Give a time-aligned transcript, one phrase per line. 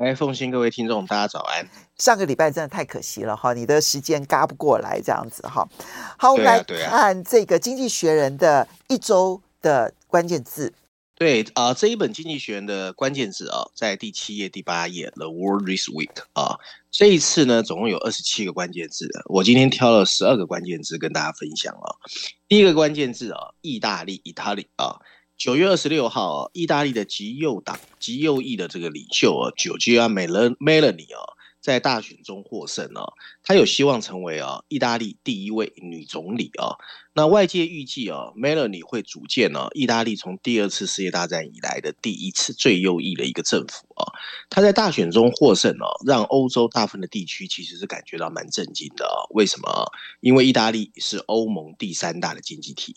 [0.00, 1.68] 哎，奉新，各位听众，大家早安。
[1.98, 5.68] 上个礼拜真的太可惜了哈，你的时间嘎不过来这样子哈。
[6.16, 10.72] 好，我们来看这个《经济学人》的一周的关键字。
[11.16, 16.58] 对啊、呃，这一本《经济学人》的关键字啊，在第七页、第八页，The World This Week 啊，
[16.90, 21.92] 这一次呢，总共有二十七个关键字，我今天挑了十二个关键字跟大家分享啊。
[22.48, 24.96] 第一个关键字啊，意大利，Italy 啊，
[25.40, 31.32] 九月二十六号，意大利的极右党、极右翼的这个领袖啊，Giorgia Meloni 啊。
[31.62, 36.76] 在大选中获胜哦，他有希望成为啊意大利第一位女总理啊。
[37.14, 44.12] 那外界预计啊，Meloni 会组建呢意大利从第二次世界大战以来的第一次最右翼的一个政府啊。
[44.50, 49.24] 他在大选中获胜哦，让欧洲大部分的地区其实是感觉到蛮震惊的啊。
[49.30, 49.90] 为什么？
[50.20, 52.96] 因为意大利是欧盟第三大的经济体。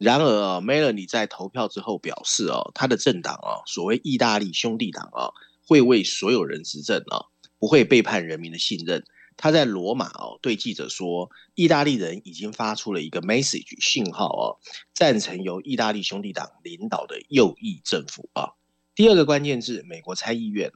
[0.00, 5.30] 然而啊，Meloni 在投票之后表示哦，他的政党啊，所谓意大利兄弟党啊，
[5.68, 7.30] 会为所有人执政啊。
[7.58, 9.04] 不会背叛人民的信任。
[9.36, 14.56] 他在罗马哦，对记者说，意大利人已经发出了一个 message 信号哦，
[14.94, 18.52] 赞成由意大利兄弟党领导的右翼政府啊。
[18.94, 20.72] 第二个关键字，美国参议院，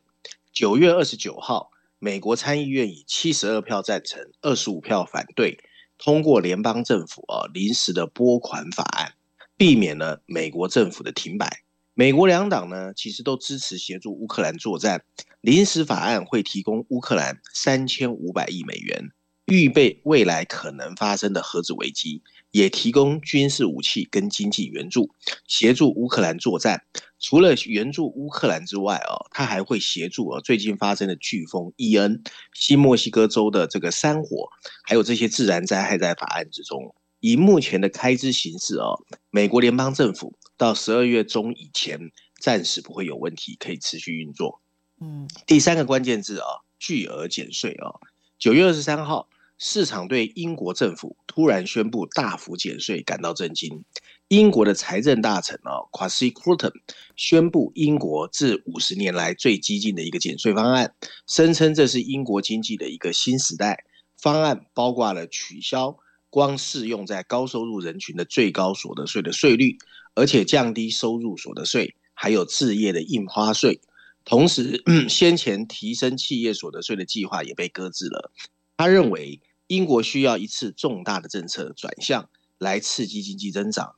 [0.53, 5.59] 九月二十九号，美国参议院以七十二票赞成，二十五票反对，
[5.99, 9.15] 通过联邦政府啊临时的拨款法案，
[9.57, 11.63] 避免了美国政府的停摆。
[11.95, 15.05] 美国两党呢，其实都支持协助乌克兰作战。
[15.41, 19.13] 临时法案会提供乌克兰三千五百亿美元，
[19.47, 22.23] 预备未来可能发生的核子危机，
[22.55, 25.11] 也提供军事武器跟经济援助，
[25.49, 26.85] 协助乌克兰作战。
[27.19, 32.23] 除了援助乌克兰之外，哦，他还会协助哦最近发生的飓风伊恩、
[32.55, 34.49] 新墨西哥州的这个山火，
[34.85, 36.95] 还有这些自然灾害在法案之中。
[37.19, 40.33] 以目前的开支形式哦，美国联邦政府。
[40.57, 41.99] 到十二月中以前，
[42.39, 44.61] 暂时不会有问题，可以持续运作。
[45.01, 46.47] 嗯，第三个关键字啊，
[46.79, 47.99] 巨额减税啊。
[48.39, 49.29] 九月二十三号，
[49.67, 53.83] 市场对英国政府突然宣布大幅减税感到震惊。
[54.29, 56.75] 英国的财政大臣啊，Kwasi Kwarteng
[57.17, 60.95] 宣布英国自五十年来最激进的一个减税方案，
[61.27, 63.87] 声称这是英国经济的一个新时代。
[64.19, 65.97] 方案包括了取消
[66.29, 69.79] 光适用在高收入人群的最高所得税的税率。
[70.15, 73.81] 而且降低收入所得税，还有置业的印花税，
[74.27, 78.31] 同时 先前提升企业所得税的计划也被搁置了。
[78.77, 83.95] 他认为英国需要一次重大的政策转向来刺激经济增长。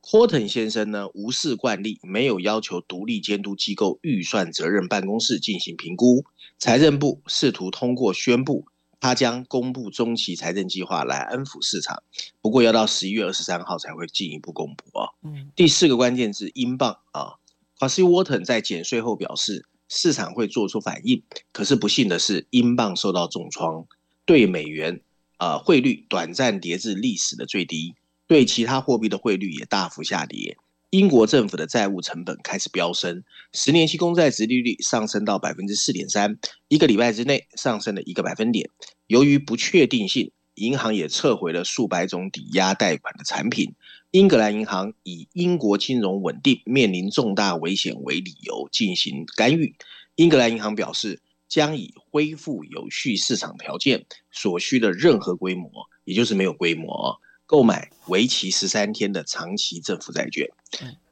[0.00, 6.24] 霍腾先生呢，无视惯例，没有要求独立监督机构预算责任办公室进行评估。
[6.58, 8.66] 财政部试图通过宣布。
[9.04, 12.04] 他将公布中期财政计划来安抚市场，
[12.40, 15.10] 不过要到十一月二十三号才会进一步公布啊。
[15.56, 17.34] 第四个关键字英镑啊
[17.80, 23.88] ，Kwasi Kwarteng 在减税后表示市场会做出反应，可是不幸的是英镑受到重创，
[24.32, 25.02] 对美元
[25.36, 27.94] 啊汇率短暂跌至历史的最低，
[28.26, 30.56] 对其他货币的汇率也大幅下跌。
[30.88, 36.38] 英国政府的债务成本开始飙升，十年期公债殖利率上升到百分之四点三，
[36.68, 38.70] 一个礼拜之内上升了一个百分点。
[39.06, 43.74] 由于不确定性，银行也撤回了数百种抵押贷款的产品。
[44.12, 49.76] 英格兰银行以英国金融稳定面临重大危险为理由进行干预。
[50.14, 51.20] 英格兰银行表示，
[51.52, 55.70] 将以恢复有序市场条件所需的任何规模，
[56.04, 57.20] 也就是没有规模。
[57.44, 60.48] 购买为期十三天的长期政府债券。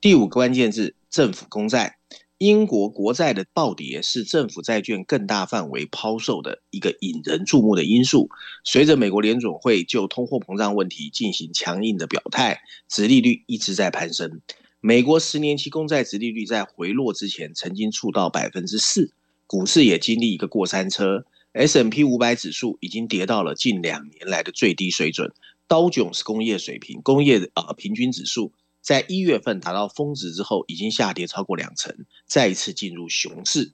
[0.00, 1.98] 第五个关键字：政府公债。
[2.38, 8.30] 英国国债的暴跌是政府债券更大范围抛售的一个引人注目的因素。
[8.64, 14.40] 随着美国联总会就通货膨胀问题进行强硬的表态，殖利率一直在攀升。
[14.80, 19.12] 美国十年期公债殖利率在回落之前曾经触到百分之四，
[19.50, 21.24] 股市也经历一个过山车。
[21.54, 25.32] ，S M P 五百指数已经跌到了近两年来的最低水准。
[25.66, 31.92] 道琼斯工业水平工业啊、呃、平均指数在一月份达到峰值之后，已经下跌超过两成，
[32.26, 33.72] 再一次进入熊市。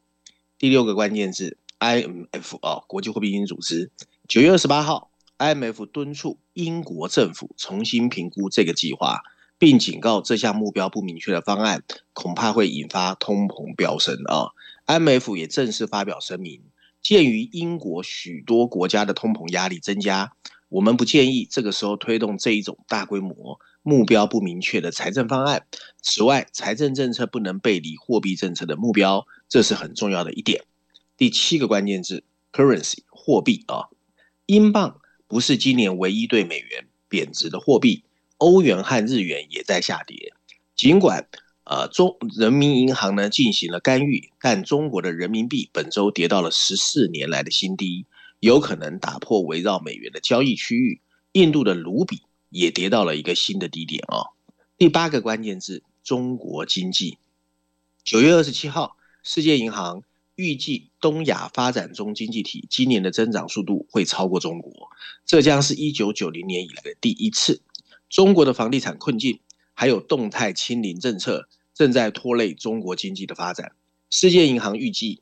[0.58, 3.90] 第六个关键字，IMF 啊、哦，国际货币基金组织，
[4.26, 9.20] 九月二十八号，IMF 敦促英国政府重新评估这个计划，
[9.58, 11.84] 并警告这项目标不明确的方案
[12.14, 14.56] 恐怕会引发通膨飙升啊。
[14.86, 16.62] IMF 也正式发表声明，
[17.02, 20.32] 鉴于英国许多国家的通膨压力增加，
[20.68, 25.66] 我们不建议这个时候推动这一种大规模、目标不明确的财政方案。
[26.02, 30.62] 此外，财政政策不能背离货币政策的目标，这是很重要的一点。
[31.16, 32.22] 第七个关键字
[32.52, 33.88] ：currency，货币啊，
[34.46, 38.04] 英镑不是今年唯一对美元贬值的货币，
[38.38, 40.32] 欧元和日元也在下跌。
[40.74, 41.26] 尽管
[41.66, 48.06] 呃中人民银行呢进行了干预，但中国的人民币本周跌到了十四年来的新低。
[48.38, 51.00] 有可能打破围绕美元的交易区域，
[51.32, 52.20] 印度的卢比
[52.50, 54.28] 也跌到了一个新的低点哦。
[54.76, 57.16] 第八个关键字：中国经济。
[58.04, 60.02] 九月二十七号，世界银行
[60.34, 64.90] 预计东亚发展中经济体今年的增长速度会超过中国，
[65.24, 67.62] 这将是一九九零年以来的第一次。
[68.10, 69.40] 中国的房地产困境
[69.72, 73.70] 还有动态清零政策正在拖累中国经济的发展。
[74.10, 75.20] 世界银行预计。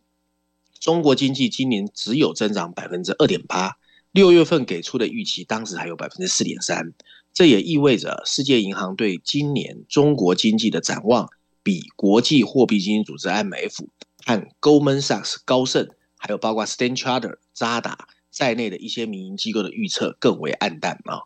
[0.80, 3.78] 中国经济今年只有增长百分之二点八，
[4.12, 6.92] 六月份给出的预期当时还有百分之四点三，
[7.32, 11.30] 这也意味着世界银行对今年中国经济的展望
[11.62, 13.88] 比国际货币基金组织 m f
[14.26, 21.22] 和 Goldman Sachs 高盛，还有包括 Stan c h a r t e r 渣打在内的一些民营机构的预测更为黯淡啊。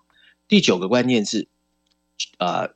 [0.46, 1.48] 第九个关键字，
[2.38, 2.68] 呃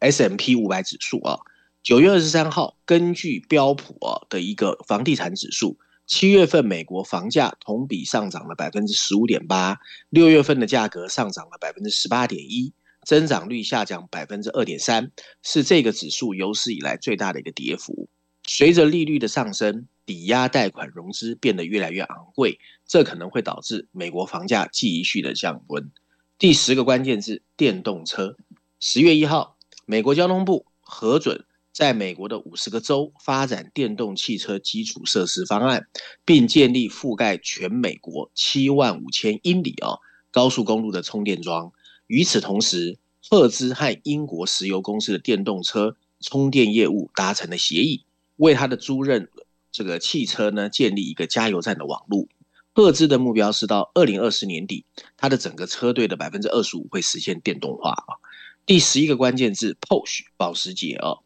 [0.00, 1.38] ，S M P 五百指数啊，
[1.84, 3.98] 九月二十三号，根据标普
[4.30, 5.78] 的一个房地产指数。
[6.06, 9.78] 七月份美国房价同比上涨了百分之十五点八，
[10.08, 12.72] 六月份的价格上涨了百分之十八点一，
[13.04, 18.08] 增长率下降百分之二点三，是这个指数有史以来最大的一个跌幅。
[18.46, 25.90] 随着利率的上升，抵押贷款融资变得越来越昂贵，这可能会导致美国房价继续的降温。
[26.38, 28.38] 第十个关键字：电动车。
[28.80, 31.44] 十月一号，美国交通部核准。
[31.74, 35.88] 在美国的五十个州发展电动汽车基础设施方案，
[36.24, 39.98] 并建立覆盖全美国七万五千英里哦
[40.30, 41.72] 高速公路的充电桩。
[42.06, 42.96] 与此同时，
[43.28, 48.04] 赫兹和英国石油公司的电动车充电业务达成了协议，
[48.36, 49.26] 为他的租赁
[49.72, 52.28] 这个汽车呢建立一个加油站的网络。
[52.72, 54.84] 赫兹的目标是到二零二四年底，
[55.16, 58.22] 它的整个车队的百分之二十五会实现电动化啊。
[58.64, 61.23] 第十一个关键字 p o s h 保时捷哦。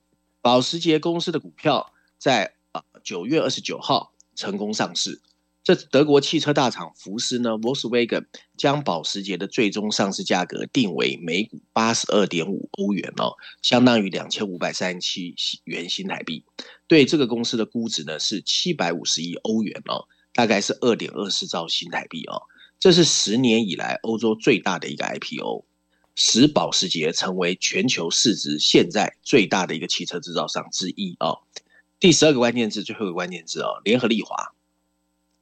[0.49, 5.21] 保时捷公司的股票在啊九月二十九号成功上市。
[5.63, 8.25] 这德国汽车大厂福斯呢，Volkswagen
[8.57, 15.35] 将保时捷的最终上市价格定为每股八十二点五欧元哦，相当于两千五百三十七
[15.65, 16.43] 元新台币。
[16.87, 22.45] 对这个公司的估值呢是七百五十亿欧元哦，大概是二点二四兆新台币哦。
[22.81, 25.67] 这是十年以来欧洲最大的一个 IPO。
[26.21, 31.43] 使保时捷成为全球市值现在最大的一个汽车制造商之一哦。
[32.01, 34.53] 第十二个关键字，最后一个关键字哦，联合利华。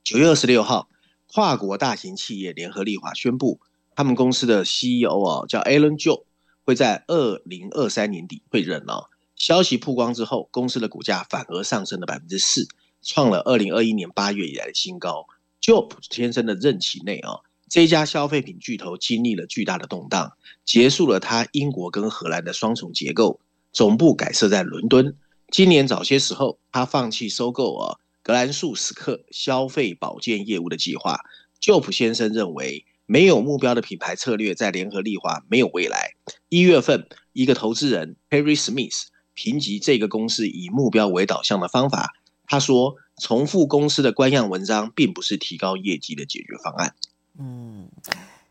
[0.04, 0.90] 九月二十六号，
[1.28, 3.58] 跨国大型企业联合利华宣布，
[3.94, 6.24] 他们公司的 CEO 哦叫 Alan Joe
[6.62, 9.06] 会在二零二三年底会任哦。
[9.34, 12.68] 消息曝光之后，公司的股价反而上升了百分之四，
[13.00, 15.26] 创了二零二一年八月以来的新高。
[15.62, 17.40] Joe 先生的任期内哦。
[17.68, 20.32] 这家消费品巨头经历了巨大的动荡，
[20.64, 23.40] 结束了它英国跟荷兰的双重结构，
[23.72, 25.16] 总部改设在伦敦。
[25.50, 31.18] 今年早些时候，他放弃收购啊格兰素史克消费保健业务的计划。
[31.58, 36.12] 旧普先生认为，没有目标的品牌策略在联合利华没有未来。
[36.48, 42.14] 一月份，一个投资人 Harry Smith 评级这个公司以目标为导向的方法。
[42.46, 46.94] 他说，重复公司的官样文章并不是提高业绩的解决方案。
[47.38, 47.88] 嗯，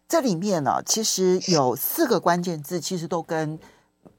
[0.08, 3.60] 这里面呢，其实有四个关键字，其实都跟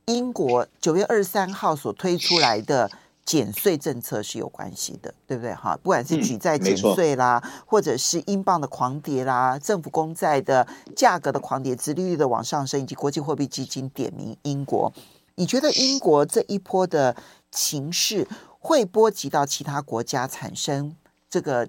[0.06, 2.90] 英国九月二十三号所推出来的
[3.24, 5.52] 减税政策是有关系的，对不对？
[5.54, 14.92] 哈，不管是举债减税啦，或者是英镑的狂跌啦，政府公债的价格的狂跌，殖利率的往上升，以及国际货币基金点名英国，
[15.34, 17.16] 你觉得英国这一波的
[17.50, 18.28] 情势
[18.60, 20.94] 会波及到其他国家，产生
[21.28, 21.68] 这个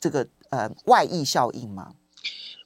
[0.00, 1.92] 这个呃外溢效应吗？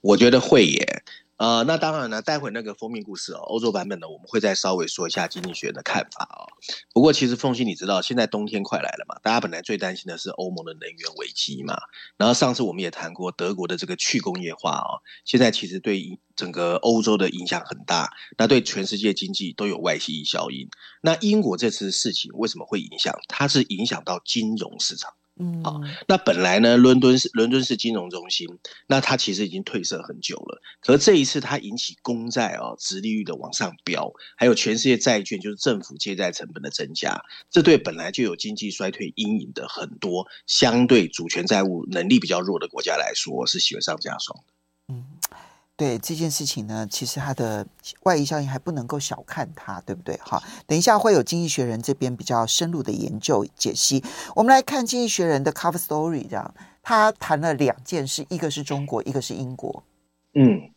[0.02, 1.02] 我觉得会耶，
[1.36, 6.50] 呃，那当然呢，待会那个封面故事哦，欧洲版本呢，我们会再稍微说一下经济学的看法哦。
[6.92, 9.16] 不过其实凤馨，你知道现在冬天快来了嘛？
[9.22, 11.78] 大家本来最担心的是欧盟的能源危机嘛。
[12.16, 20.68] 然后上次我们也谈过德国的这个去工业化哦，现在其实对整个欧洲的影响很大，那对全世界经济都有外溢效应。
[21.00, 23.16] 那英国这次事情为什么会影响？
[23.28, 25.14] 它是影响到金融市场。
[25.38, 28.46] 嗯，好，那本来呢，伦敦是伦敦是金融中心，
[28.86, 30.60] 那它其实已经褪色很久了。
[30.80, 44.52] 可是这一次它引起公债哦，殖利率的往上飙，还有全世界债券就是政府借债成本的增加，这对本来就有经济衰退阴影的很多相对主权债务能力比较弱的国家来说，是雪上加霜的。
[45.82, 47.66] 对这件事情呢，其实它的
[48.04, 50.16] 外溢效应还不能够小看它，对不对？
[50.18, 54.04] 哈，等一下会有经济学人这边比较深入的研究解析。
[54.36, 59.82] 我们来看经济学人的 cover story，这样他谈了两件事，一个是中国，一个是英国。
[60.34, 60.70] 嗯。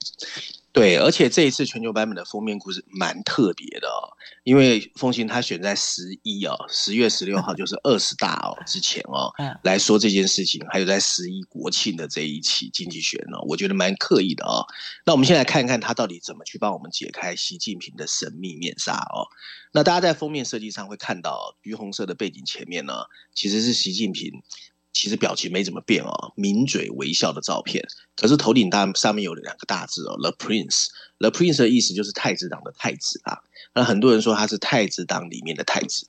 [0.76, 4.12] 对，而且这一次全球版本的封面故事蛮特别的哦，
[4.44, 14.68] 因为风行他选在十一哦，十月十六号 就是二十大哦之前哦来说这件事情，还有在十一国庆的这一期经济学呢，我觉得蛮刻意的哦。
[15.06, 19.32] 那我们先来看一看他到底怎么去帮我们解开习近平的神秘面纱哦。
[19.72, 24.44] 那大家在封面设计上会看到橘红色的背景前面呢，其实是习近平。
[24.96, 27.86] 其实表情没怎么变哦，抿嘴微笑的照片。
[28.16, 30.88] 可是头顶大上面有两个大字哦，The Prince。
[31.20, 33.40] The Prince 的意思就是太子党的太子啊。
[33.74, 36.08] 那很多人说他是太子党里面的太子。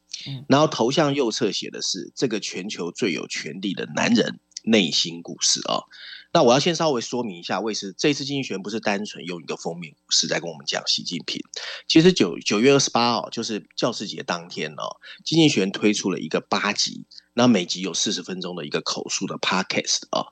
[0.49, 5.85] 然后头像右侧写的是这个全球最有权力的男人内心故事哦。
[6.33, 11.43] 那我要先稍微说明一下，为什么这次经济学不是单纯用一个封面故事在跟我们讲习近平？
[11.89, 17.05] 其实九九月二十八号就是教师节当天哦，经济学人推出了一个八集。
[17.39, 20.25] 那每集有四十分钟的一个口述的 podcast 啊，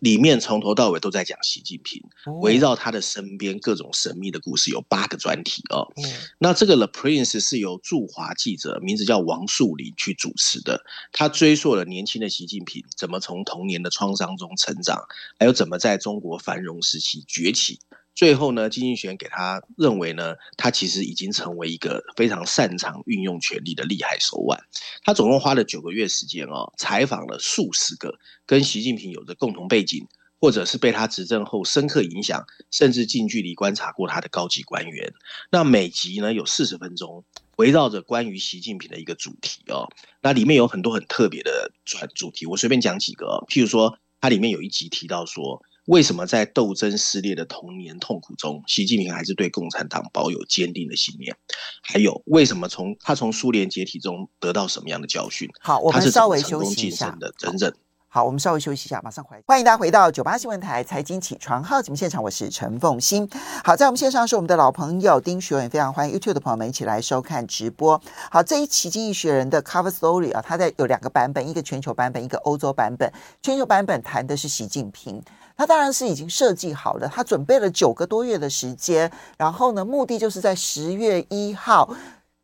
[0.00, 2.02] 里面从头到尾都在讲习近平，
[2.42, 5.90] 围绕他的身边各种神秘的故事，有八个专题哦。
[6.38, 15.02] 那这个 The Prince 是由驻华记者，名字叫王树林去主持的，他追溯了年轻的习近平怎么从童年的创伤中成长，
[15.38, 17.78] 还有怎么在中国繁荣时期崛起。
[18.14, 24.62] 最后呢，经济学人给他认为呢，他其实已经成为一个非常擅长运用权力的厉害手腕。
[25.02, 28.16] 他总共花了九个月时间哦，采访了数十个
[28.46, 30.06] 跟习近平有着共同背景，
[30.40, 35.12] 或者是被他执政后深刻影响，甚至近距离观察过他的高级官员。
[35.50, 37.24] 那每集呢有四十分钟，
[37.56, 39.90] 围绕着关于习近平的一个主题哦。
[40.22, 45.60] 那里面有很多很特别的主主题，我随便讲几个，譬如说，它里面有一集提到说。
[45.86, 51.36] 为什么在斗争撕裂的童年痛苦中，习近平还是对共产党保有坚定的信念？
[51.82, 55.48] 还有，为什么从他从苏联解体中得到什么样的教训？
[55.60, 57.14] 好，我们稍微休息一下。
[57.36, 57.70] 真正
[58.08, 59.42] 好，好，我们稍微休息一下，马上回来。
[59.46, 63.28] 欢迎大家回到九八新闻台财经起床号节目现场，我是陈凤欣。
[63.62, 68.00] 好，在我们线上是我们的老朋友丁学文，非常欢迎 YouTube 的朋友们一起来收看直播。
[68.30, 73.12] 好，这一期经济学人的 Cover Story 啊，它在有两个版本，一个全球版本，一个欧洲版本。
[73.42, 75.22] 全球版本谈的是习近平。
[75.56, 81.88] 他当然是已经设计好了，他准备了九个多月的时间，然后呢，目的就是在十月一号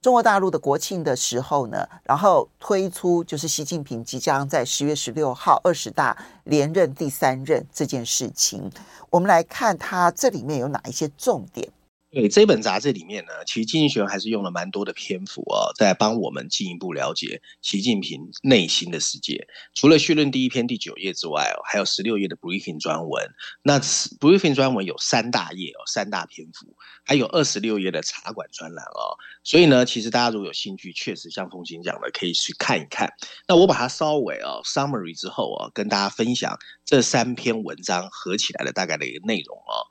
[0.01, 8.71] 中国大陆的国庆的时候呢，然后推出就是习近平即将在十月十六号二十大连任第三任这件事情。
[9.11, 11.69] 我们来看他这里面有哪一些重点。
[12.13, 19.47] 对，这本杂志里面呢，其实经济学人还是用了蛮多的篇幅啊，在帮我们进一步了解习近平内心的世界。
[19.75, 23.33] 除了序论第一篇第九页之外哦，还有十六页的 briefing 专文。
[23.63, 26.67] 那 briefing 专文有三大页哦，三大篇幅，
[27.05, 29.15] 还有二十六页的茶馆专栏哦。
[29.45, 33.09] 所以呢，其实大家如果有兴趣，确实像凤馨讲的，可以去看一看。
[33.47, 39.87] 那我把它稍微哦 summary 之后啊，跟大家分享这三篇文章合起来的大概的一个内容哦。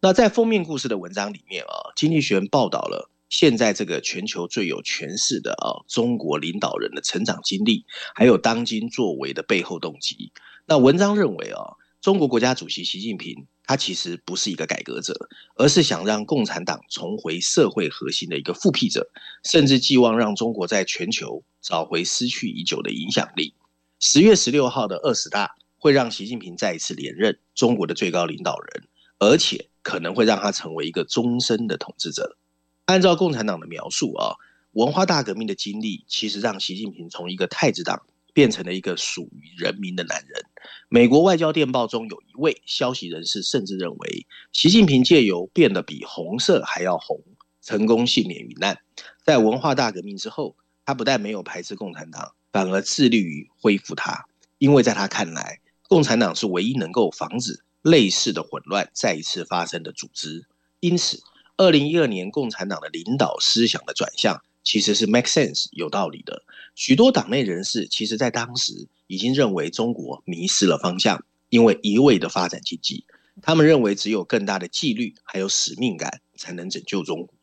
[0.00, 10.30] 那在封面故事的文章里面啊，经济学人报道了现在这个全球最有权势的啊中国领导人的成长经历，还有当今作为的背后动机。
[10.66, 15.14] 那文章认为啊，中国国家主席习近平他其实不是一个改革者，
[15.56, 19.10] 而是想让共产党重回社会核心的一个复辟者，
[19.42, 23.52] 甚至寄望让中国在全球找回失去已久的影响力。
[23.98, 28.84] 十月十六号的二十大会让习近平再一次连任中国的最高领导人，
[29.18, 29.68] 而且。
[29.88, 32.36] 可能会让他成为一个终身的统治者。
[32.84, 34.36] 按照共产党的描述啊，
[34.72, 38.02] 文化大革命的经历其实让习近平从一个太子党
[38.34, 40.44] 变成了一个属于人民的男人。
[40.90, 47.22] 美国外交电报中有一位消息人士甚至认为，习近平借由变得比红色还要红，
[47.62, 48.78] 成功幸免于难。
[49.24, 50.54] 在文化大革命之后，
[50.84, 54.26] 他不但没有排斥共产党，反而致力于恢复它，
[54.58, 57.64] 因为在他看来，共产党是唯一能够防止。
[57.88, 60.46] 类似的混乱再一次发生的组织，
[60.80, 61.22] 因此，
[61.56, 66.42] 二零一二年共产党的领导思想的转向，其实是 make sense 有道理的。
[66.74, 73.04] 许多党内人士其实在当时已经认为中国迷失了方向，因为一味的发展经济，
[73.42, 77.34] 他们认为只有更大的纪律还有使命感才能拯救中国。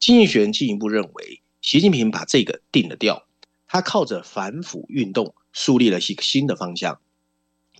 [0.00, 3.26] 经济学人进一步认为，习近平把这个定了调，
[3.68, 6.98] 他靠着反腐运动树立了一个新的方向。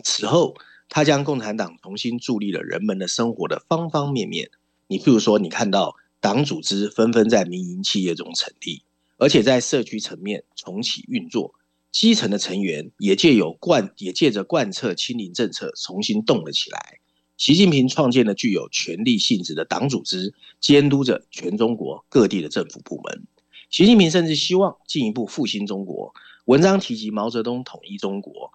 [0.04, 0.54] 此后，
[0.94, 4.50] 他将共产党重新助力了人们的生活的方方面面。
[4.88, 8.82] 你譬如说，你看到党组织纷纷在民营企业中成立，
[9.16, 11.54] 而且在社区层面重启运作，
[11.90, 16.98] 基层的成员也借有贯也借着贯彻清零政策重新动了起来。
[17.38, 23.22] 习近平创建了具有权力性质的党组织，监督着全中国各地的政府部门。
[23.70, 26.12] 习近平甚至希望进一步复兴中国。
[26.44, 28.52] 文章提及毛泽东统一中国，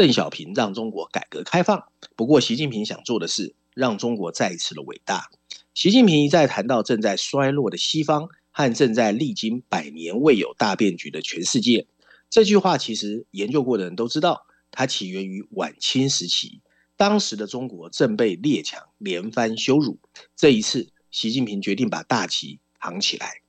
[0.00, 1.84] 邓小平让中国改革开放。
[2.16, 5.28] 不过，习近平想做的是让中国再一次的伟大。
[5.74, 11.86] 习近平一再谈到正在衰落的西方和正在历经百年未有大变局的全世界。
[12.30, 16.62] 这句话其实研究过的人都知道，它起源于晚清时期，
[16.96, 19.98] 当时的中国正被列强连番羞辱。
[20.34, 23.42] 这一次，习近平决定把大旗扛起来。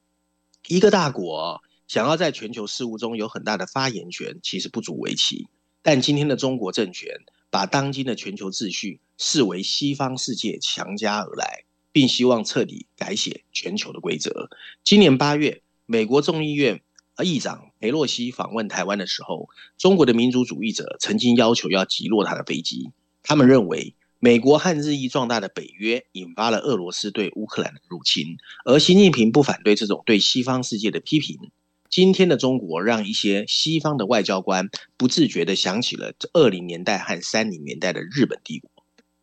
[0.67, 5.47] 一个大国想要在全球事务中有很大的发言权，其实不足为奇。
[5.81, 7.09] 但今天的中国政权
[7.49, 11.63] 把当今的全球秩序视为西方世界强加而来。
[11.93, 14.49] 并希望彻底改写全球的规则。
[14.81, 16.81] 今年八月，美国众议院
[17.21, 22.91] 议长裴洛西访问台湾的时候，中国的民族主义者曾经要求要击落他的飞机。
[23.23, 31.51] 他们认为，美国和日益壮大的北约引发了俄罗斯对乌克兰的入侵，而习近平不反对这种对西方世界的批评。
[31.91, 38.71] 今天的中国让一些西方的外交官不自觉地想起了二零年代和三零年代的日本帝国。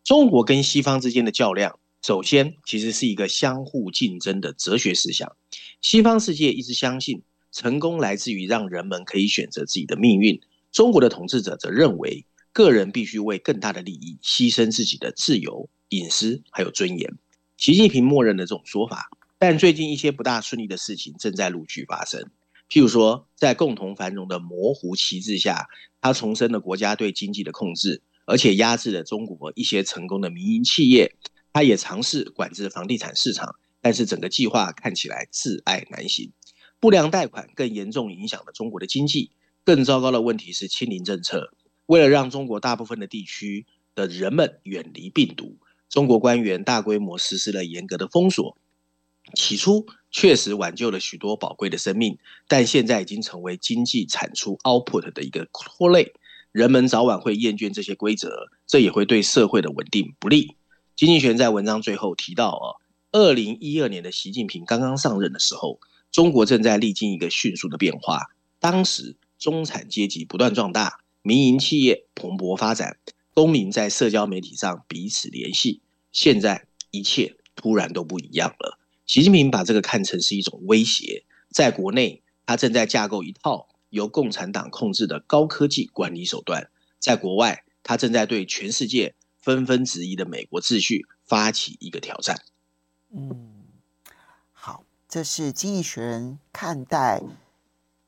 [0.03, 1.79] 中国跟西方之间的较量。
[2.03, 5.35] 首先，其实是一个相互竞争的哲学思想。
[5.81, 10.39] 西方世界一直相信，成功来自于让人们可以选择自己的命运。
[10.71, 12.23] 中国的统治者则认为，
[12.53, 17.15] 个人必须为更大的利益牺牲自己的自由、隐私还有尊严。
[17.57, 19.09] 习近平默认了这种说法，
[19.39, 22.29] 但最近一些不大顺利的事情正在陆续发生。
[22.69, 25.67] 譬如说，在共同繁荣的模糊旗帜下，
[25.99, 31.15] 他重申了国家对经济的控制，而且压制了中国一些成功的民营企业。
[31.51, 36.31] 他也尝试管制房地产市场，但是整个计划看起来窒碍难行。
[36.79, 39.31] 不良贷款更严重影响了中国的经济。
[39.65, 41.51] 更糟糕的问题是清零政策。
[41.87, 43.65] 为了让中国大部分的地区
[43.95, 45.57] 的人们远离病毒，
[45.89, 48.55] 中国官员大规模实施了严格的封锁。
[49.33, 56.13] 起初确实挽救了许多宝贵的生命，但现在已经成为经济产出 output 的一个拖累。
[56.51, 60.55] 人们早晚会厌倦这些规则，这也会对社会的稳定不利。
[60.95, 65.79] 经济学在文章最后提到，哦，二零一二年的习近平刚刚上任的时候，
[66.11, 68.31] 中国正在历经一个迅速的变化。
[68.59, 72.97] 当时中产阶级不断壮大，民营企业蓬勃发展，
[73.33, 75.81] 公民在社交媒体上彼此联系。
[76.11, 78.79] 现在一切突然都不一样了。
[79.09, 81.25] 习近平把这个看成是一种威胁。
[81.49, 86.69] 在国内，他正在架构一套由共产党控制的高科技管理手段；
[86.99, 89.15] 在国外，他正在对全世界。
[89.41, 92.41] 纷纷质疑的美国秩序发起一个挑战。
[93.09, 93.63] 嗯，
[94.51, 97.21] 好，这是经济学人看待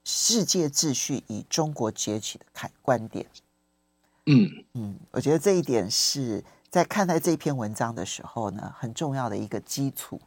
[0.04, 3.26] 世界秩序以中国崛起的看观点。
[4.26, 10.22] 嗯嗯，我觉得这一点是在看待这篇文章的时候呢，很重要的一个基础，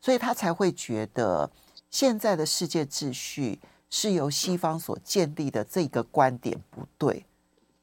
[0.00, 1.50] 所以他才会觉得
[1.90, 7.26] 现在的世界秩序是由西方所建立的这个观点不对。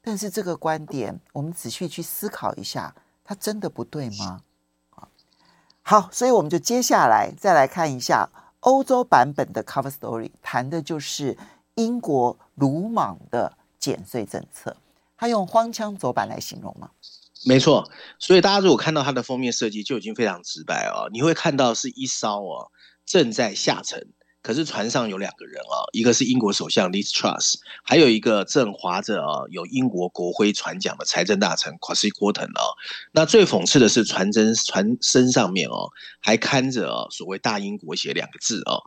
[0.02, 4.42] 但是这个观点，我们仔细去思考一下，它真的不对吗？
[5.82, 8.28] 好，所以我们就接下来再来看一下
[8.60, 11.36] 欧洲版本的 Cover Story，谈的就是
[11.74, 14.76] 英国鲁莽的减税政策。
[15.16, 16.90] 他用荒腔走板来形容吗？
[17.44, 17.90] 没错。
[18.18, 21.08] 所以大家如果看到它的封面设计，就已经非常直白哦。
[21.12, 22.70] 你会看到是一艘哦
[23.06, 24.08] 正在下沉。
[24.40, 32.62] 可是船上有两个人啊，一个是英国首相 Liz Truss，还有一个正划着啊有英国国徽船桨的财政大臣 Kwasi Kwarteng 啊。
[33.12, 38.80] 那最讽刺的是船身船身上面哦还看着啊所谓大英国协两个字哦，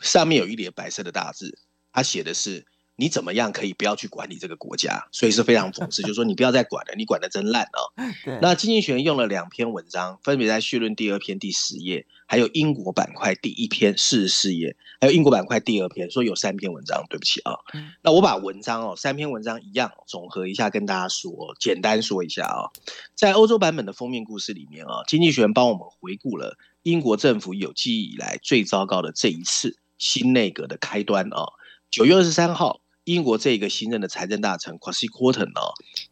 [0.00, 1.56] 上面有一列白色的大字，
[1.92, 2.66] 它写的是
[3.00, 5.08] 你怎么样可以不要去管理这个国家？
[5.10, 7.90] 所以是非常讽刺， 就是说你不要再管了，你管的真烂哦。
[8.24, 17.02] 对那经济学用了两篇文章，分别在序论第二篇第十页，还有英国板块第一篇四十四页，还有英国板块第二篇，说有三篇文章。
[17.08, 22.70] 对不起啊、哦，嗯、那我把文章哦三篇文章一样总合一下，跟大家说，简单说一下啊、哦，
[23.14, 31.52] 在欧洲版本的封面故事里面啊、哦，经济学帮我们回顾了英国政府有记忆以来最糟糕的这一次新内阁的开端啊、哦，
[31.90, 32.82] 九月二十三号。
[33.10, 35.60] 英国这个新任的财政大臣 Kwasi Kwarteng 呢，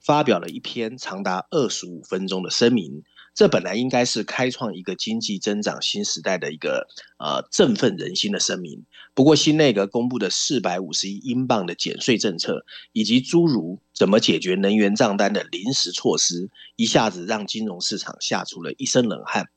[0.01, 3.05] 发表了一篇长达二十五分钟的声明。
[3.37, 6.89] 这本来应该是开创一个经济增长新时代的一个
[7.21, 8.85] 呃振奋人心的声明。
[9.15, 19.49] 不过，新内阁公布的四百五十亿英镑的减税政策，以及诸如怎么解决能源账单的临时措施，一下子让金融市场吓出了一身冷汗。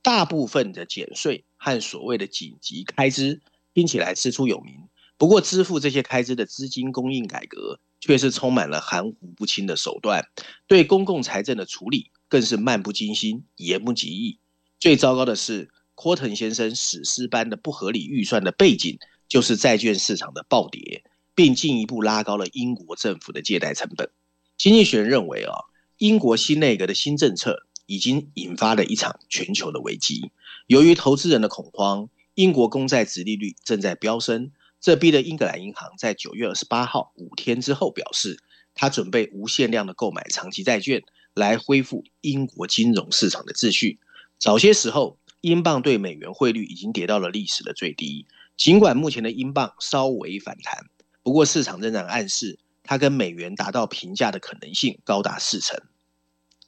[0.00, 3.42] 大部分的减税和所谓的紧急开支，
[3.74, 4.88] 听起来师出有名。
[5.18, 10.28] 不过，支付这些开支的资金供应改革却是充满了含糊不清的手段，
[10.66, 14.38] 对公共财政的处理更是漫不经心、言不及义。
[14.78, 21.02] 最糟糕的是，柯腾先生史诗般的不合理预算的背景，就是债券市场的暴跌，
[21.34, 24.10] 并进一步拉高了英国政府的借贷成本。
[24.58, 25.54] 经济学人认为啊，
[25.96, 30.30] 英国新内阁的新政策已经引发了一场全球的危机。
[30.66, 34.52] 由于投资人的恐慌，英国公债殖利率正在飙升。
[34.80, 38.38] 这逼得英格兰银行在九月二十八号五天之后表示，
[38.74, 41.02] 他准备无限量的购买长期债券，
[41.34, 43.98] 来恢复英国金融市场的秩序。
[44.38, 48.26] 早些时候，英镑对美元汇率已经跌到了历史的最低。
[48.56, 50.86] 尽管目前的英镑稍微反弹，
[51.22, 55.80] 不过市场仍然暗示它跟美元达到平价的可能性高达四成。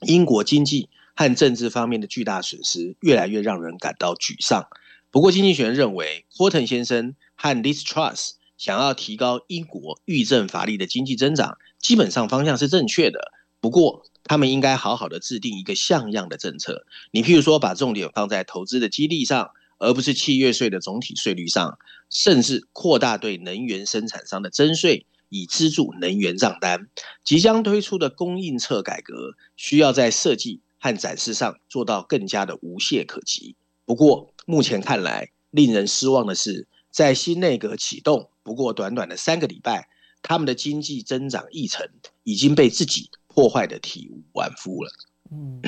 [0.00, 4.66] 英国经济和政治方面的巨大损失，越来越让人感到沮丧。
[5.10, 13.32] 不过，经济学人认为，霍腾先生和 distrust 想要提高英国预政乏力的经济增长，基本上方向是正确的。
[13.60, 16.84] 不过，他们应该好好的制定一个像样的政策。
[17.12, 21.78] 你譬如说，把重点放在投资的激励上，而不是契约税的总体税率上，
[22.10, 26.88] 甚至扩大对能源生产商的征税，以资助能源账单。
[27.24, 33.56] 即将推出的供应侧改革，需要在设计和展示上做到更加的无懈可击。
[33.84, 39.88] 不过，目前看来，令人失望的是，在新内阁启动不过短短的三个礼拜，
[40.20, 41.88] 他们的经济增长议程
[42.24, 44.90] 已经被自己破坏得体无完肤了。
[45.30, 45.62] 嗯，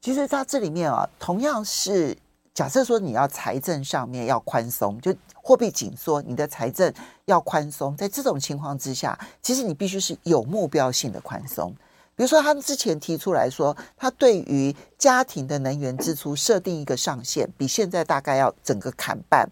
[0.00, 2.18] 其实在这里面啊，同样是
[2.52, 6.92] 假设说你要财政上面要宽松，就货币紧缩，你的财政
[7.26, 11.72] 要宽松，在这种情况之下，其实你必须是有目标性的宽松。
[12.16, 19.48] 比如说，他们之前提出来说，他对于家庭的能源支出设定一个上限，比现在大概要整个砍半。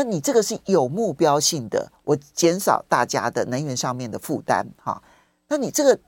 [0.00, 5.02] 那你这个是有目标性的，我减少大家的能源上面的负担，哈。
[5.46, 6.00] 那你这个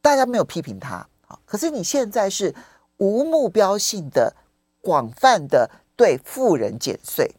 [0.00, 1.06] 大家没有批评他，
[1.44, 2.54] 可是你现在是
[2.96, 4.34] 无目标性的、
[4.80, 7.30] 广泛的对富人减税，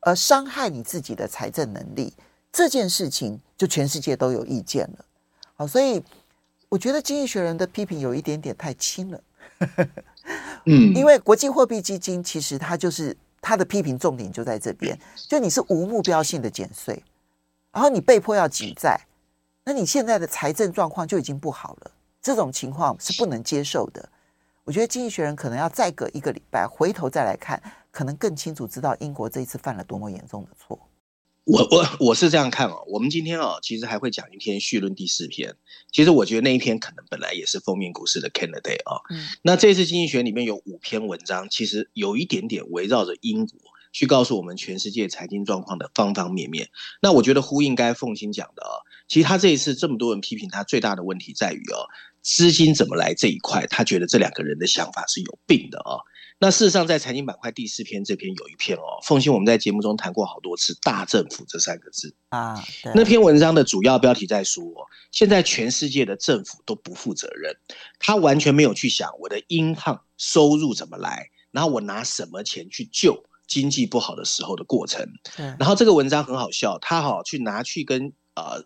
[0.00, 2.12] 而伤害你自己的财政能力，
[2.52, 5.04] 这件事情就全世界都有意见了，
[5.54, 6.04] 好，所以。
[6.70, 9.20] 我觉得经济学人的批评有一点点太轻了，
[10.64, 17.04] 嗯， 因为国际货币基金其实它就是它的批评重点就在这边，就你是无目标性的减税，
[17.70, 18.98] 然后你被迫要挤债，
[19.64, 21.90] 那你现在的财政状况就已经不好了，
[22.22, 24.08] 这种情况是不能接受的。
[24.64, 30.78] 我觉得经济学人可能要再隔一个礼拜回头再来看，可能更清楚知道英国这一次犯了多么严重的错。
[31.44, 35.54] 我我我是这样看哦，我们今天哦，其实还会讲一篇序论第四篇。
[35.92, 38.96] 其实我觉得那一篇可能本来也是封面股市的 candidate 啊。
[39.10, 39.26] 嗯。
[39.42, 43.60] 那这次经济学里面有五篇文章，其实有一点点围绕着英国
[43.92, 46.70] 去告诉我们全世界财经状况的方方面面。
[47.02, 51.84] 那我觉得呼应该凤馨讲的啊，其实他这一次这么多人批评他，最大的问题在于哦，
[52.22, 56.00] 资金怎么来这一块，他觉得这两个人的想法是有病的啊。
[56.40, 62.62] 那事实上，在财经板块第四篇这篇有一篇哦，凤馨我们在节目中谈过好多次“大政府”这三个字啊。
[62.94, 64.62] 那篇文章的主要标题在说，
[65.10, 67.56] 现在全世界的政府都不负责任，
[67.98, 75.08] 他完全没有去想我的银行收入怎么来，然后我拿什么钱去救经济不好的时候的过程。
[75.58, 78.64] 然后这个文章很好笑，他好去拿去跟呃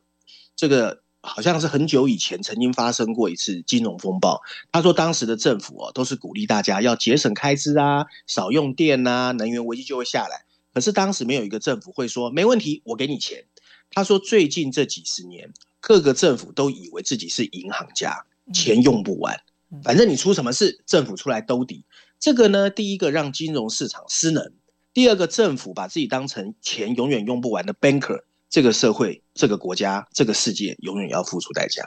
[0.56, 1.02] 这个。
[1.28, 4.40] 好像是很久以前曾经发生过一次金融风暴。
[4.72, 10.44] 他说当时的政府哦，都是鼓励大家要节省开支啊，少用电啊，能源危机就会下来。
[10.74, 13.44] 可是当时没有一个政府会说没问题，我给你钱。
[13.90, 19.40] 他说最近这几十年，各个政府都以为自己是银行家，钱用不完，
[19.82, 21.84] 反正你出什么事，政府出来兜底。
[22.20, 24.52] 这个呢，第一个让金融市场失能，
[24.92, 28.22] 第二个政府把自己当成钱永远用不完的 banker。
[28.50, 31.84] 这个社会、这个国家、这个世界永远要付出代价。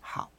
[0.00, 0.30] 好，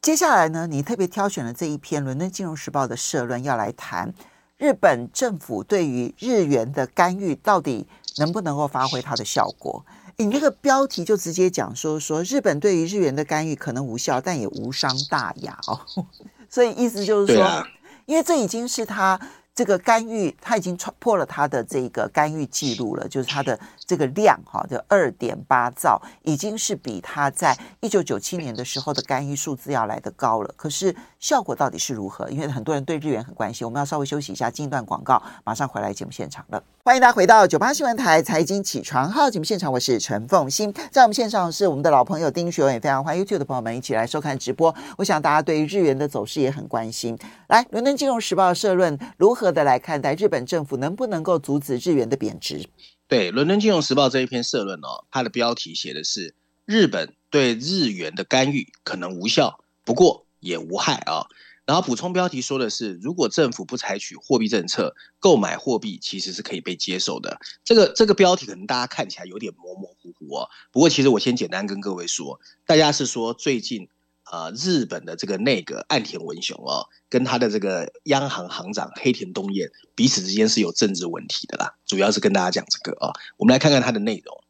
[0.00, 4.14] 接下来呢，你特别挑选了这一篇《伦敦金融时报》的社论，要来谈
[4.56, 7.86] 日本政府对于日元的干预到底
[8.16, 9.84] 能不能够发挥它的效果。
[10.16, 15.80] 你这个标题就直接讲说说日本对于日元的干预可能无效，但也无伤大雅哦。
[16.48, 17.66] 所以意思就是说，啊、
[18.06, 19.20] 因为这已经是他。
[19.56, 30.52] 这个干预，他已经创破了他的这个干预记录了，就是他的这个量哈，就二点八兆，已经是比他在一九九七年的时候的干预数字要来得高了。
[30.56, 32.28] 可是效果到底是如何？
[32.28, 36.62] 因为很多人对日元很关心，我们要稍微休息一下，进一段广告，马上回来节目现场了。
[36.84, 44.74] 欢迎大家回到九八新闻台财经起床号节目现场，我是陈凤馨，在我们线上是我们的老朋友丁学文，也非常欢迎 YouTube 的朋友们一起来收看直播。
[44.98, 47.18] 我想大家对于日元的走势也很关心。
[47.48, 49.54] 来，伦敦金融时报社论如何？
[49.54, 52.68] 的来看待日本政府能不能够阻止日元的贬值？
[53.06, 61.26] 对，《伦敦金融时报》这一篇社论哦，它的标题写的是日本对日元的干预可能无效，不过也无害啊、
[61.66, 67.38] 然后补充标题说的是，如果政府不采取货币政策，购买货币其实是可以被接受的。
[67.62, 70.48] 这个这个标题可能大家看起来有点模模糊糊哦。
[70.72, 73.88] 不过其实我先简单跟各位说，大家是说最近。
[74.32, 81.74] 呃，日本的这个内阁岸田文雄哦，跟他的这个央行行长黑田东彦彼此之间是有政治问题的啦。
[81.84, 84.42] 主要是跟大家讲这个、哦，我们来看看它的内容。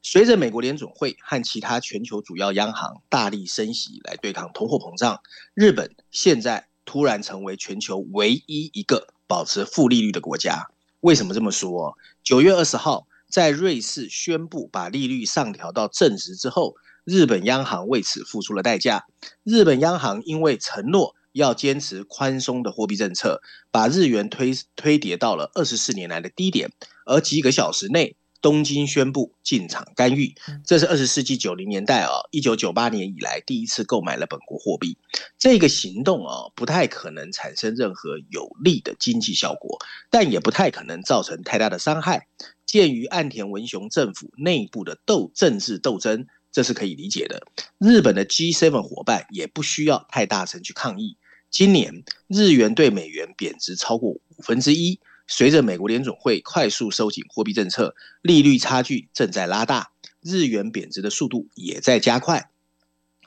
[0.00, 5.20] 随着美国联准会和其他全球主要央行大力升息来对抗通货膨胀，
[5.52, 10.68] 日本现在突然成为全球唯一一个保持负利率的国家。
[11.00, 11.96] 为什么这么说？
[12.24, 16.76] 九月二十号，在瑞士宣布把利率上调到正值之后。
[17.08, 19.06] 日本央行为此付出了代价。
[19.42, 23.40] 日本央行因为承诺要坚持宽松的货币政策，
[23.70, 26.70] 把日元推推跌到了二十四年来的低点。
[27.06, 30.34] 而几个小时内，东京宣布进场干预。
[30.66, 34.98] 这是二十世纪九零年代啊，一九九八年以来第一次购买了本国货币。
[35.38, 39.78] 这个行动啊，不太可能产生任何有利的经济效果，
[40.10, 42.28] 但也不太可能造成太大的伤害。
[42.66, 46.26] 鉴于岸田文雄政府内部的斗政治斗争。
[46.50, 47.46] 这是可以理解的。
[47.78, 51.16] 日本的 G7 伙伴也不需要太大声去抗议。
[51.50, 62.50] 今年日元对美元贬值超过五分之一，随着美国联总会快速收紧货币政策，利率差距正在拉大，日元贬值的速度也在加快。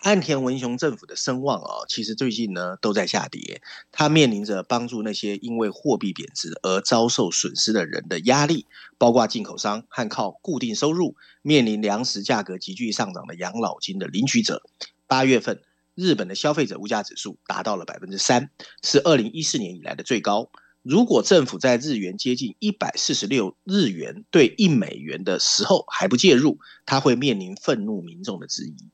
[0.01, 3.61] 岸田文雄政府的声望啊，其实最近呢都在下跌。
[3.91, 8.65] 他面临着帮助那些因为货币贬值而遭受损失的人的压力，
[8.97, 14.63] 包括进口商和靠固定收入面临粮食价格急剧上涨的养老金的领取者。
[15.05, 15.61] 八月份，
[15.93, 18.49] 日本的消费者物价指数达到了百分之三，
[18.81, 20.49] 是二零一四年以来的最高。
[20.81, 28.89] 如果政府在日元接近一百四十六日元兑一美元的时候还不介入，他会面临愤怒民众的质疑。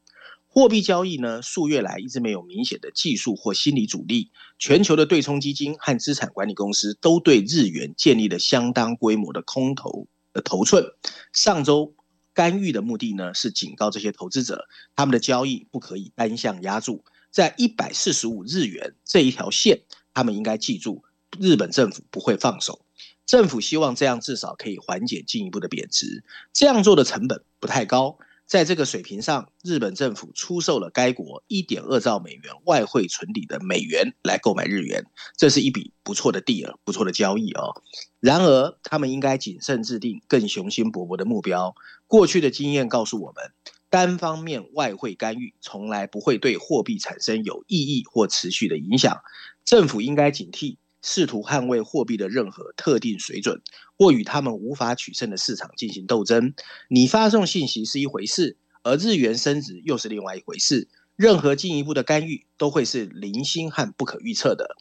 [0.58, 4.32] 货币交易呢，数月来一直没有明显的技术或心理阻力。
[4.58, 10.84] 全球的对冲基金和资产管理公司都对日元建立了相当规模的空头的头寸。
[11.32, 11.94] 上周
[12.34, 19.82] 干预的目的呢，是警告这些投资者，他们的交易不可以单向压注，在一百四十五日元这一条线，
[20.16, 21.04] 他们应该记住，
[21.40, 22.84] 日本政府不会放手。
[23.28, 28.18] 政府希望这样至少可以缓解进一步的贬值，这样做的成本不太高。
[28.48, 35.06] 在这个水平上，日本政府出售了该国一点二兆美元外汇存底的美元来购买日元，
[35.36, 37.82] 这是一笔不错的 deal，不错的交易哦。
[38.22, 41.76] 然而，他们应该谨慎制定更雄心勃勃的目标。
[42.08, 43.52] 过去的经验告诉我们，
[43.90, 49.20] 单方面外汇干预从来不会对货币产生有意义或持续的影响。
[49.66, 50.78] 政府应该警惕。
[51.02, 53.62] 试图捍卫货币的任何特定水准，
[53.98, 56.54] 或与他们无法取胜的市场进行斗争。
[56.90, 60.88] 你发送信息是一回事，而日元升值又是另外一回事。
[61.16, 64.78] 任何进一步的干预都会是零星和不可预测的。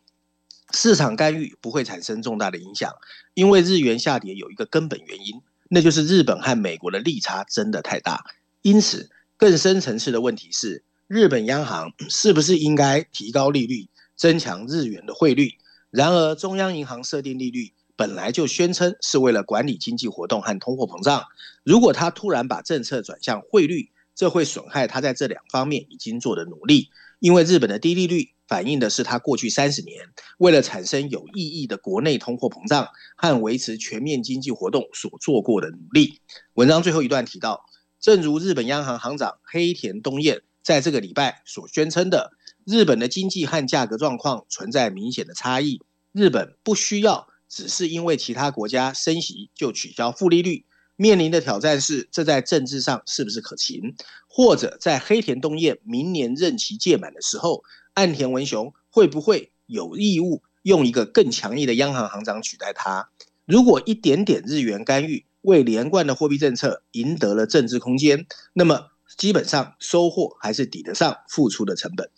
[0.72, 2.92] 市场干预不会产生重大的影响，
[3.34, 8.24] 因为日元下跌有一个根本原因，那就是日本和美国的利差真的太大。
[8.62, 15.52] 因此，更深层次的问题是，日本央行是不是应该提高利率，增强日元的汇率？
[15.90, 21.24] 然而，中央银行设定利率本来就宣称是为了管理经济活动和通货膨胀。
[21.64, 26.90] 如果他突然把政策转向汇率，这会损害他在这两方面已经做的努力。
[27.18, 36.20] 因为日本的低利率反映的是他过去三十年为了产生有意义的国内通货膨胀和维持全面经济活动所做过的努力。
[36.52, 37.64] 文章最后一段提到，
[38.00, 42.32] 正如日本央行行长黑田东彦在这个礼拜所宣称的。
[42.66, 45.80] 日本的经济和价格状况存在明显的差异。
[46.10, 50.64] 日本不需要只是因为其他国家升息就取消负利率。
[50.96, 53.94] 面临的挑战是，这在政治上是不是可行？
[54.26, 57.62] 或者在黑田东彦明年任期届满的时候，
[57.94, 63.10] 岸田文雄会不会有义务用一个更强硬的央行行长取代他？
[63.44, 72.10] 如果一点点日元干预为连贯的货币政策赢得了政治空间，那么基本上收获还是抵得上付出的成本。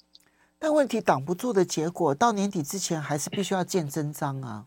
[0.58, 4.66] 但问题挡不住的结果，到年底之前还是必须要见真章啊。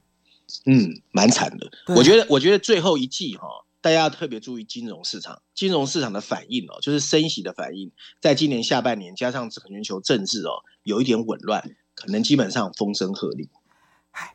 [0.65, 1.69] 嗯，蛮惨的。
[1.95, 13.47] 我觉得，我觉得最后一季哈、哦，大家要特别注意金融市场，金融市场的反应哦，就是升息的反应，在今年下半年加上全球政治哦，有一点紊乱，可能基本上风声鹤唳。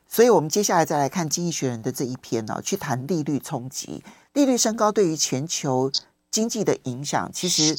[0.07, 4.03] 所以我们接下来再来看《经济学人》的这一篇呢、哦，去谈利率冲击，
[4.35, 5.91] 利率升高对于全球
[6.31, 7.79] 经济的影响，其实。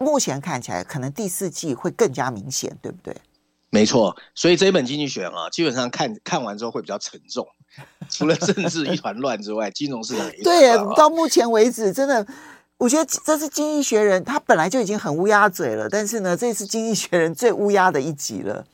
[0.00, 3.14] 目前看起来，可能第四季会更加明显，对不对？
[3.70, 7.46] 没错，所以这一本经济学啊，基本上看看完之后会比较沉重。
[8.08, 10.74] 除了政治一团乱之外，金融市场也对。
[10.96, 12.26] 到目前为止，真的，
[12.78, 18.64] 我觉得这是《经济学人》他本来就已经很乌鸦嘴了，但是呢，这次《经济学人》最乌鸦的一集了。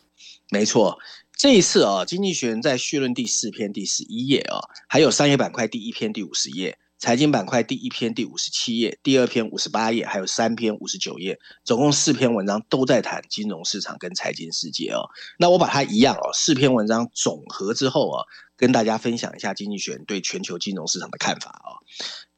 [0.51, 0.97] 没错，
[1.37, 6.79] 这一次啊，《经济学人》在序论第四篇第十一页啊，还有商业板块第一篇第五十页。
[7.05, 15.11] 财经板块第一篇第五十七页，第二篇五十八页，还有三篇五十九页，总共四篇文章都在谈金融市场跟财经世界哦。
[15.39, 18.25] 那我把它一样哦，四篇文章总和之后啊，
[18.57, 21.77] 跟大家分享一下经济学人对全球金融市场的看法哦。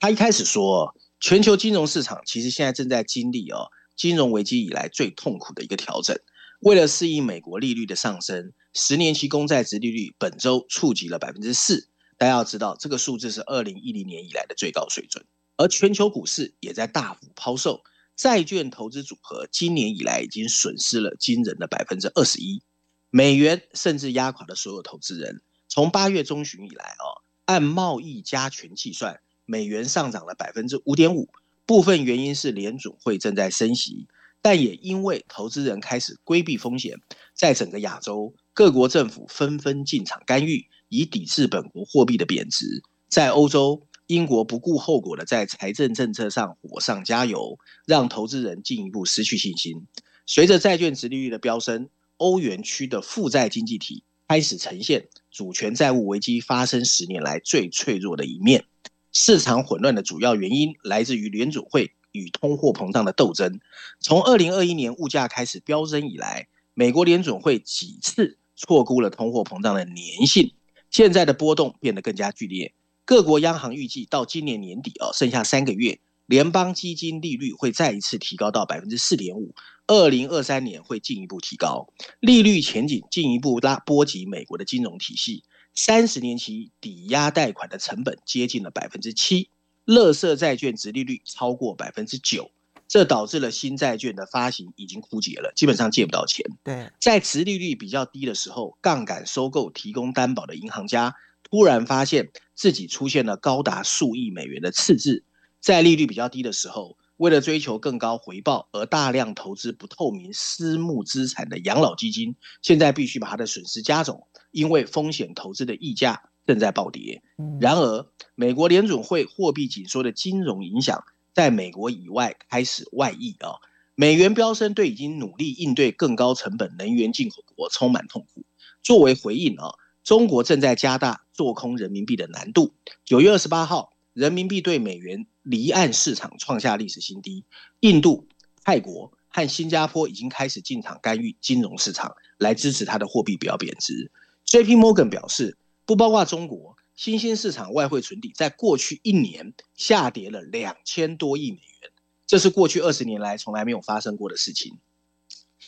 [0.00, 6.18] 他一开始说，全球金融市场其实现在正在经历哦，金融危机以来最痛苦的一个调整。
[6.58, 11.86] 为了适应美国利率的上升，十年期公债殖利率本周触及了百分之四。
[12.18, 15.24] 大家要知道，这个数字是二零一零年以来的最高水准，
[15.56, 17.82] 而全球股市也在大幅抛售，
[18.16, 22.62] 债券投资组合今年以来已经损失了惊人的百分之二十一，
[23.10, 25.42] 美元甚至压垮了所有投资人。
[25.68, 31.28] 从八月中旬以来哦，按贸易加权计算，美元上涨了百分之五点五，
[31.66, 34.08] 部分原因是联准会正在升息，
[34.40, 36.98] 但也因为投资人开始规避风险，
[37.34, 40.66] 在整个亚洲，各国政府纷纷进场干预。
[40.88, 49.86] 以抵制本国货币的贬值，在欧洲，英国不顾后果的在财政政策上火上加油，让投资人进一步失去信心。
[50.26, 58.64] 随着债券殖利率的飙升，欧元区的负债经济体开始呈现主权债务危机发生十年来最脆弱的一面。
[59.12, 63.60] 市场混乱的主要原因来自于联准会与通货膨胀的斗争。
[64.00, 70.52] 从二零二一年物价开始飙升以来，美国联准会几次错估了通货膨胀的粘性。
[70.96, 72.72] 现在的波动变得更加剧烈，
[73.04, 79.54] 各国央行预计到今年年底哦，剩下三个月，联邦基金利率会再一次提高到百分之四点五，
[79.86, 89.50] 二零二三年会进一步提高，利率前景进一步拉波及美国的金融体系，三十年期抵押贷款的成本接近了百分之七，
[89.84, 92.50] 垃圾债券殖利率超过百分之九。
[92.88, 96.46] 这导致了新债券的发行已经枯竭了，基本上借不到钱。
[96.62, 105.24] 对，在持利率比较低的时候，杠杆收购提供担保的银行家突然发现自己出现了高达数亿美元的赤字。
[105.60, 117.22] 在利率比较低的时候，为了追求更高回报而大量投资不透明私募资产的养老基金，现在必须把它的损失加总，因为风险投资的溢价正在暴跌。
[117.60, 121.02] 然而，美国联准会货币紧缩的金融影响。
[121.36, 123.60] 在美国以外开始外溢啊，
[123.94, 128.46] 美元飙升对已经努力应对更高成本能源进口国充满痛苦。
[128.82, 132.72] 作为回应啊，中国正在加大做空人民币的难度。
[133.04, 137.44] 九月二十八号，人民币对美元离岸市场创下历史新低。
[137.80, 138.26] 印度、
[138.64, 144.10] 泰国和新加坡已经开始进场干预金融市场，来支持它的货币不要贬值。
[144.46, 146.75] JP Morgan 表示，不包括中国。
[146.96, 151.92] 新兴市场外汇存底在过去一年下跌了两千多亿美元，
[152.26, 154.78] 这是过去二十年来从来没有发生过的事情。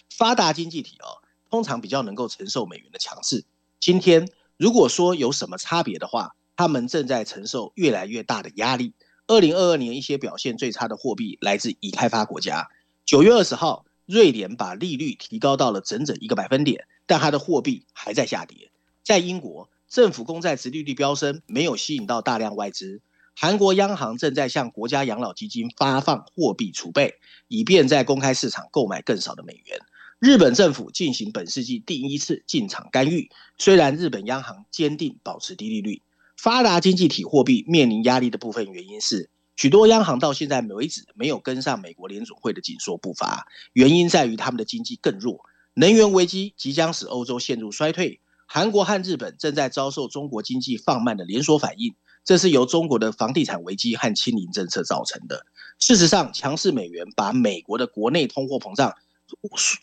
[0.09, 3.45] 发达经济体哦，通常比较能够承受美元的强势。
[3.79, 8.95] 今天如果说有什么差别的话，他们正在承受越来越大的压力。
[9.27, 12.71] 二零二二年一些表现最差的货币来自已开发国家。
[13.05, 18.71] 九月二十号，瑞典把利率提高到了整整一个百分点，但它的货币还在下跌。
[19.05, 19.69] 在英国。
[19.89, 23.01] 政府公债殖利率飙升，没有吸引到大量外资。
[23.35, 27.15] 韩国央行正在向国家养老基金发放货币储备，
[27.47, 29.79] 以便在公开市场购买更少的美元。
[30.19, 36.03] 日本政府进行本世纪第一次进场干预，虽然日本央行坚定保持低利率。
[36.37, 45.41] 发达经济体货币面临压力的部分原因是，许多央行到现在为止没有跟上美国联准会的紧缩步伐，原因在于他们的经济更弱。
[45.75, 48.21] 能源危机即将使欧洲陷入衰退。
[48.51, 51.95] 韩国和日本正在遭受中国经济放慢的连锁反应，
[52.25, 55.45] 这是由中国的房地产危机和清零政策造成的。
[55.79, 58.95] 事实上，强势美元把美国的国内通货膨胀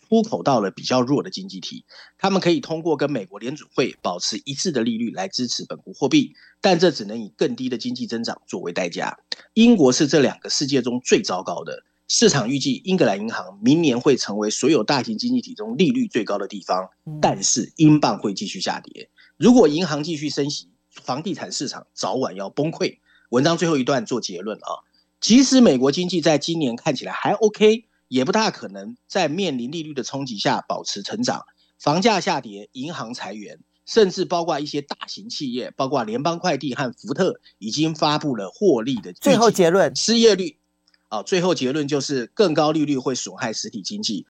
[0.08, 1.84] 出口到了比较弱的经济体，
[2.18, 9.16] 他们可以通过跟美国联储会保持一致的利率来支持本国货币，但这只能以更低的经济增长作为代价。
[9.54, 11.84] 英国是这两个世界中最糟糕的。
[12.08, 16.88] 市场预计英格兰银行明年会成为所有大型经济体中利率最高的地方，
[17.20, 19.10] 但是英镑会继续下跌。
[19.36, 22.98] 如果银行继续升息，房地产市场早晚要崩溃。
[23.30, 24.86] 文章最后一段做结论啊，
[25.20, 31.44] 即使美国经济在今年看起来还 OK，也不大可能在面临利率的冲击下保持成长。
[31.78, 40.56] 房价下跌，银行裁员，甚至包括一些大型企业，包括联邦快递和福特，已经发布了获利的最后结论：失业率。
[41.08, 44.24] 啊，最后结论就是更高利率会损害实体经济，